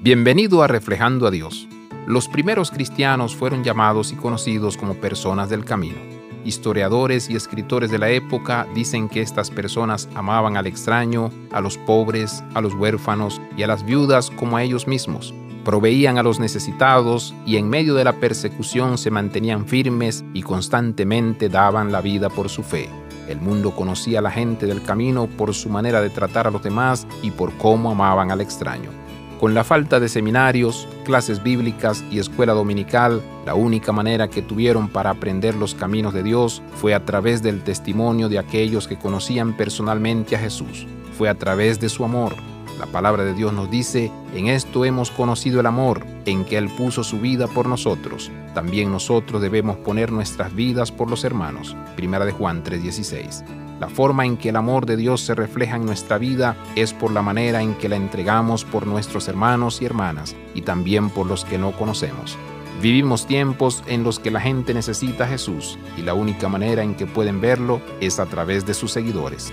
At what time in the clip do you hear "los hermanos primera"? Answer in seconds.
51.10-52.24